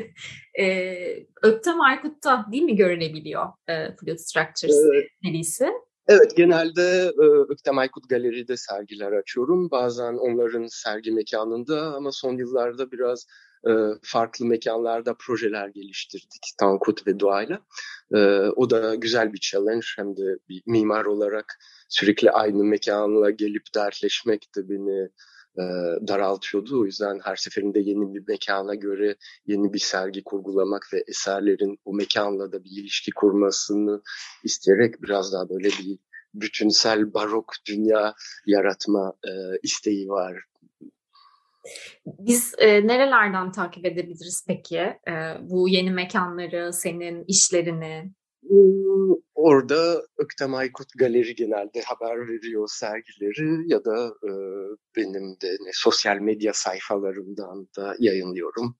e, 0.60 0.94
Öktem 1.42 1.80
Aykut'ta 1.80 2.46
değil 2.52 2.62
mi 2.62 2.76
görünebiliyor 2.76 3.46
e, 3.68 3.96
Fluid 3.96 4.18
Structures 4.18 4.76
evet. 4.92 5.08
serisi? 5.24 5.68
Evet, 6.08 6.36
genelde 6.36 7.12
e, 7.22 7.24
Öktem 7.48 7.78
Aykut 7.78 8.08
Galeri'de 8.08 8.56
sergiler 8.56 9.12
açıyorum. 9.12 9.70
Bazen 9.70 10.14
onların 10.14 10.66
sergi 10.66 11.12
mekanında 11.12 11.94
ama 11.94 12.12
son 12.12 12.36
yıllarda 12.36 12.92
biraz 12.92 13.26
e, 13.68 13.72
farklı 14.02 14.46
mekanlarda 14.46 15.14
projeler 15.18 15.68
geliştirdik 15.68 16.52
Tankut 16.58 17.06
ve 17.06 17.20
Doğa'yla. 17.20 17.60
E, 18.14 18.18
o 18.56 18.70
da 18.70 18.94
güzel 18.94 19.32
bir 19.32 19.38
challenge 19.38 19.86
hem 19.96 20.16
de 20.16 20.38
bir 20.48 20.62
mimar 20.66 21.04
olarak 21.04 21.58
sürekli 21.88 22.30
aynı 22.30 22.64
mekanla 22.64 23.30
gelip 23.30 23.62
dertleşmek 23.74 24.48
de 24.56 24.68
beni 24.68 25.08
e, 25.58 25.64
daraltıyordu. 26.08 26.80
O 26.80 26.84
yüzden 26.84 27.20
her 27.22 27.36
seferinde 27.36 27.80
yeni 27.80 28.14
bir 28.14 28.22
mekana 28.28 28.74
göre 28.74 29.16
yeni 29.46 29.72
bir 29.72 29.78
sergi 29.78 30.24
kurgulamak 30.24 30.88
ve 30.92 31.04
eserlerin 31.06 31.78
o 31.84 31.94
mekanla 31.94 32.52
da 32.52 32.64
bir 32.64 32.70
ilişki 32.70 33.10
kurmasını 33.10 34.02
isteyerek 34.44 35.02
biraz 35.02 35.32
daha 35.32 35.48
böyle 35.48 35.68
bir 35.68 35.98
bütünsel 36.34 37.14
barok 37.14 37.52
dünya 37.68 38.14
yaratma 38.46 39.12
e, 39.24 39.32
isteği 39.62 40.08
var. 40.08 40.44
Biz 42.06 42.54
e, 42.58 42.86
nerelerden 42.86 43.52
takip 43.52 43.86
edebiliriz 43.86 44.44
peki 44.48 44.78
e, 44.78 45.12
bu 45.40 45.68
yeni 45.68 45.90
mekanları, 45.90 46.72
senin 46.72 47.24
işlerini? 47.24 48.12
Orada 49.34 50.02
Öktem 50.18 50.54
Aykut 50.54 50.88
Galeri 50.98 51.34
genelde 51.34 51.80
haber 51.82 52.28
veriyor 52.28 52.68
sergileri 52.68 53.72
ya 53.72 53.84
da 53.84 54.06
e, 54.06 54.30
benim 54.96 55.40
de 55.42 55.48
ne, 55.60 55.70
sosyal 55.72 56.16
medya 56.16 56.52
sayfalarımdan 56.52 57.68
da 57.76 57.94
yayınlıyorum. 57.98 58.76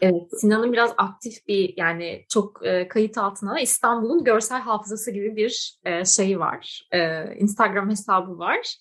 Evet, 0.00 0.40
Sinan'ın 0.40 0.72
biraz 0.72 0.94
aktif 0.96 1.48
bir 1.48 1.74
yani 1.76 2.24
çok 2.28 2.66
e, 2.66 2.88
kayıt 2.88 3.18
altına 3.18 3.60
İstanbul'un 3.60 4.24
görsel 4.24 4.60
hafızası 4.60 5.10
gibi 5.10 5.36
bir 5.36 5.78
e, 5.84 6.04
şey 6.04 6.40
var. 6.40 6.88
E, 6.92 7.24
Instagram 7.36 7.90
hesabı 7.90 8.38
var. 8.38 8.76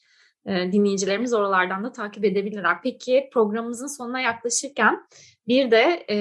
E, 0.45 0.71
dinleyicilerimiz 0.71 1.33
oralardan 1.33 1.83
da 1.83 1.91
takip 1.91 2.25
edebilirler. 2.25 2.81
Peki 2.83 3.29
programımızın 3.33 3.97
sonuna 3.97 4.21
yaklaşırken 4.21 5.07
bir 5.47 5.71
de 5.71 6.05
e, 6.09 6.17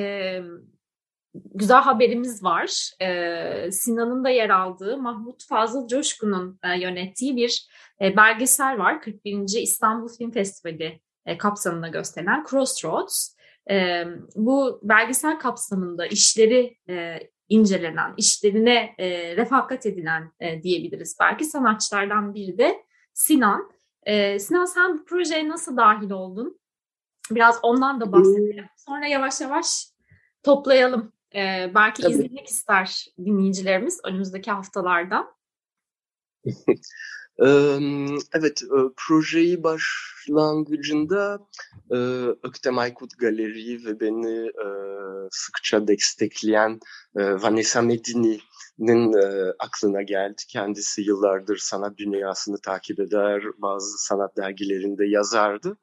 güzel 1.35 1.81
haberimiz 1.81 2.45
var. 2.45 2.91
Ee, 3.03 3.73
Sinan'ın 3.73 4.25
da 4.25 4.31
yer 4.31 4.51
aldığı 4.51 4.99
Mahmut 4.99 5.47
Fazıl 5.49 5.89
Coşkun'un 5.89 6.59
e, 6.65 6.81
yönettiği 6.81 7.37
bir 7.37 7.69
e, 8.01 8.17
belgesel 8.17 8.79
var. 8.79 9.01
41. 9.03 9.63
İstanbul 9.63 10.09
Film 10.09 10.31
Festivali 10.31 11.01
e, 11.27 11.39
kapsamında 11.39 11.89
gösterilen 11.89 12.45
Crossroads. 12.51 13.35
E, 13.71 14.05
bu 14.37 14.81
belgesel 14.83 15.39
kapsamında 15.39 16.07
işleri 16.07 16.77
e, 16.89 17.19
incelenen, 17.49 18.15
işlerine 18.17 18.95
e, 18.99 19.37
refakat 19.37 19.87
edilen 19.87 20.33
e, 20.41 20.63
diyebiliriz. 20.63 21.17
Belki 21.21 21.45
sanatçılardan 21.45 22.35
biri 22.35 22.59
de 22.59 22.83
Sinan. 23.13 23.71
E, 24.07 24.39
Sinan 24.39 24.65
sen 24.65 24.99
bu 24.99 25.05
projeye 25.05 25.49
nasıl 25.49 25.77
dahil 25.77 26.11
oldun? 26.11 26.61
Biraz 27.31 27.59
ondan 27.63 28.01
da 28.01 28.13
bahsedelim. 28.13 28.65
Sonra 28.77 29.07
yavaş 29.07 29.41
yavaş 29.41 29.87
toplayalım. 30.43 31.13
Ee, 31.35 31.71
belki 31.75 32.03
Tabii. 32.03 32.13
izlemek 32.13 32.47
ister 32.47 33.07
dinleyicilerimiz 33.19 34.01
önümüzdeki 34.05 34.51
haftalarda. 34.51 35.27
evet, 38.35 38.63
projeyi 38.97 39.63
başlangıcında 39.63 41.49
Öktem 42.43 42.79
Aykut 42.79 43.19
Galeri 43.19 43.85
ve 43.85 44.01
beni 44.01 44.51
sıkça 45.31 45.89
destekleyen 45.89 46.81
Vanessa 47.15 47.83
Medini'nin 48.81 49.53
aklına 49.59 50.03
geldi. 50.03 50.43
Kendisi 50.49 51.03
yıllardır 51.03 51.59
sanat 51.59 51.99
dünyasını 51.99 52.61
takip 52.61 53.01
eder, 53.01 53.43
bazı 53.59 53.99
sanat 53.99 54.37
dergilerinde 54.37 55.07
yazardı. 55.07 55.77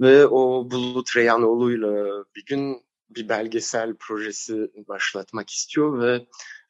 Ve 0.00 0.26
o 0.26 0.70
Bulut 0.70 1.16
Reyanoğlu'yla 1.16 2.24
bir 2.36 2.44
gün 2.46 2.82
bir 3.10 3.28
belgesel 3.28 3.94
projesi 4.00 4.70
başlatmak 4.88 5.50
istiyor 5.50 6.02
ve 6.02 6.14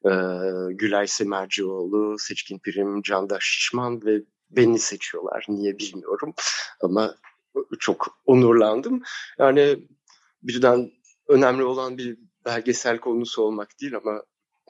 e, 0.05 0.13
Gülay 0.75 1.07
Semercioğlu, 1.07 2.19
Seçkin 2.19 2.59
Pirim, 2.59 3.03
Candaş 3.03 3.45
Şişman 3.45 4.05
ve 4.05 4.23
beni 4.51 4.79
seçiyorlar. 4.79 5.45
Niye 5.49 5.79
bilmiyorum 5.79 6.35
ama 6.81 7.15
çok 7.79 8.21
onurlandım. 8.27 9.03
Yani 9.39 9.89
birden 10.43 10.91
önemli 11.29 11.65
olan 11.65 11.99
bir 11.99 12.19
belgesel 12.45 12.99
konusu 12.99 13.43
olmak 13.43 13.81
değil 13.81 13.97
ama 13.97 14.23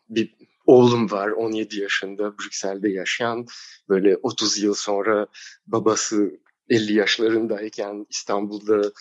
bir 0.08 0.34
oğlum 0.70 1.10
var 1.10 1.28
17 1.28 1.80
yaşında 1.80 2.38
Brüksel'de 2.38 2.88
yaşayan 2.88 3.46
böyle 3.88 4.16
30 4.16 4.62
yıl 4.62 4.74
sonra 4.74 5.26
babası 5.66 6.40
50 6.68 6.92
yaşlarındayken 6.92 8.06
İstanbul'da 8.10 8.92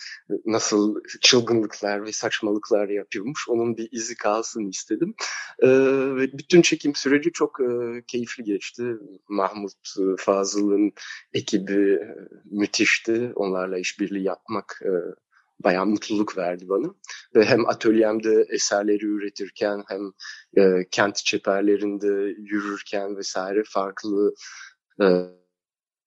nasıl 0.46 1.00
çılgınlıklar 1.20 2.04
ve 2.04 2.12
saçmalıklar 2.12 2.88
yapıyormuş. 2.88 3.48
Onun 3.48 3.76
bir 3.76 3.88
izi 3.92 4.16
kalsın 4.16 4.68
istedim. 4.68 5.14
Ve 6.16 6.38
bütün 6.38 6.62
çekim 6.62 6.94
süreci 6.94 7.32
çok 7.32 7.58
keyifli 8.06 8.44
geçti. 8.44 8.84
Mahmut 9.28 9.94
Fazıl'ın 10.18 10.92
ekibi 11.32 11.98
müthişti. 12.44 13.32
Onlarla 13.34 13.78
işbirliği 13.78 14.24
yapmak 14.24 14.82
bayağı 15.64 15.86
mutluluk 15.86 16.38
verdi 16.38 16.68
bana. 16.68 16.94
Ve 17.34 17.44
hem 17.44 17.68
atölyemde 17.68 18.46
eserleri 18.50 19.06
üretirken 19.06 19.84
hem 19.88 20.12
e, 20.64 20.88
kent 20.90 21.16
çeperlerinde 21.16 22.34
yürürken 22.38 23.16
vesaire 23.16 23.62
farklı 23.66 24.34
e, 25.02 25.06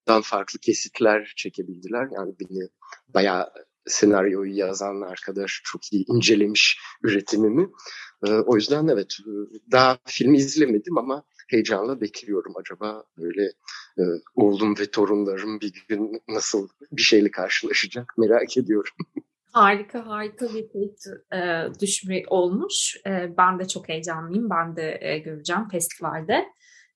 dan 0.08 0.22
farklı 0.22 0.60
kesitler 0.60 1.34
çekebildiler. 1.36 2.08
Yani 2.16 2.36
beni 2.40 2.70
bayağı 3.08 3.50
senaryoyu 3.86 4.58
yazan 4.58 5.02
arkadaş 5.02 5.62
çok 5.64 5.94
iyi 5.94 6.06
incelemiş 6.08 6.80
üretimimi. 7.04 7.70
Ee, 8.28 8.32
o 8.32 8.56
yüzden 8.56 8.88
evet 8.88 9.18
daha 9.72 9.98
filmi 10.06 10.38
izlemedim 10.38 10.98
ama 10.98 11.24
heyecanla 11.50 12.02
bekliyorum. 12.02 12.54
Acaba 12.58 13.04
böyle 13.18 13.44
e, 14.00 14.04
oğlum 14.36 14.78
ve 14.80 14.92
torunlarım 14.92 15.62
bir 15.62 15.86
gün 15.88 16.22
nasıl 16.28 16.68
bir 16.92 17.02
şeyle 17.02 17.32
karşılaşacak 17.32 18.14
merak 18.18 18.58
ediyorum. 18.58 18.94
Harika 19.54 20.08
harika 20.08 20.46
bir 20.46 20.70
kayıt 20.70 21.00
e, 21.34 21.68
düşme 21.82 22.24
olmuş. 22.28 22.98
E, 23.08 23.38
ben 23.38 23.60
de 23.60 23.68
çok 23.68 23.90
heyecanlıyım. 23.90 24.50
Ben 24.50 24.76
de 24.76 24.98
e, 25.02 25.18
göreceğim 25.18 25.70
festivalde 25.70 26.46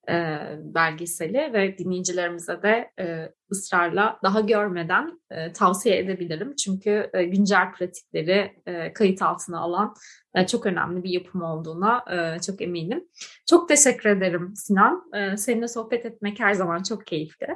e, 0.10 0.40
belgeseli 0.62 1.54
ve 1.54 1.78
dinleyicilerimize 1.78 2.62
de 2.62 2.92
e, 3.00 3.32
ısrarla 3.52 4.20
daha 4.24 4.42
görmeden 4.42 5.22
e, 5.32 5.54
tavsiye 5.54 5.98
edebilirim. 5.98 6.56
Çünkü 6.56 7.10
e, 7.14 7.24
güncel 7.24 7.72
pratikleri 7.72 8.52
e, 8.66 8.94
kayıt 8.94 9.22
altına 9.22 9.60
alan 9.60 9.94
e, 10.36 10.48
çok 10.48 10.66
önemli 10.66 11.04
bir 11.04 11.10
yapım 11.10 11.42
olduğuna 11.42 12.06
e, 12.12 12.42
çok 12.42 12.62
eminim. 12.62 13.04
Çok 13.50 13.70
teşekkür 13.70 14.10
ederim 14.10 14.54
Sinan. 14.56 15.12
E, 15.14 15.38
seninle 15.38 15.68
sohbet 15.68 16.06
etmek 16.06 16.40
her 16.40 16.54
zaman 16.54 16.84
çok 16.84 17.08
keyifli. 17.08 17.48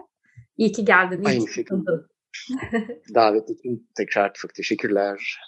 İyi 0.57 0.71
ki 0.71 0.85
geldin. 0.85 1.23
Aynı 1.25 1.47
şekilde. 1.47 1.91
Davet 3.15 3.49
için 3.49 3.89
tekrar 3.97 4.33
çok 4.33 4.53
teşekkürler. 4.53 5.39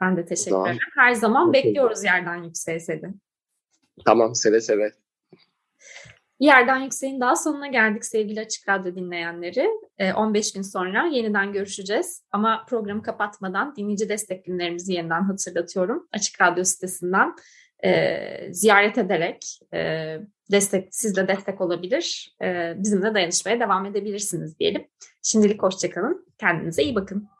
Ben 0.00 0.16
de 0.16 0.24
teşekkür 0.24 0.62
ederim. 0.62 0.78
Her 0.96 1.12
zaman 1.12 1.52
bekliyoruz 1.52 2.04
yerden 2.04 2.42
yükseğe 2.42 2.80
seni. 2.80 3.14
Tamam 4.04 4.34
seve 4.34 4.60
seve. 4.60 4.92
Yerden 6.42 6.78
Yüksek'in 6.78 7.20
daha 7.20 7.36
sonuna 7.36 7.66
geldik 7.66 8.04
sevgili 8.04 8.40
Açık 8.40 8.68
Radyo 8.68 8.94
dinleyenleri. 8.94 9.68
15 10.16 10.46
ee, 10.46 10.50
gün 10.54 10.62
sonra 10.62 11.06
yeniden 11.06 11.52
görüşeceğiz. 11.52 12.22
Ama 12.32 12.64
programı 12.68 13.02
kapatmadan 13.02 13.76
dinleyici 13.76 14.08
destek 14.08 14.44
günlerimizi 14.44 14.92
yeniden 14.92 15.22
hatırlatıyorum. 15.22 16.08
Açık 16.12 16.40
Radyo 16.40 16.64
sitesinden 16.64 17.34
e, 17.84 18.48
ziyaret 18.52 18.98
ederek 18.98 19.58
e, 19.74 20.18
destek, 20.50 20.88
siz 20.90 21.16
de 21.16 21.28
destek 21.28 21.60
olabilir. 21.60 22.36
E, 22.42 22.74
bizimle 22.76 23.14
dayanışmaya 23.14 23.60
devam 23.60 23.86
edebilirsiniz 23.86 24.58
diyelim. 24.58 24.86
Şimdilik 25.22 25.62
hoşçakalın. 25.62 26.26
Kendinize 26.38 26.82
iyi 26.82 26.94
bakın. 26.94 27.28